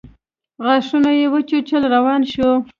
[0.63, 2.49] غاښونه يې وچيچل روان شو.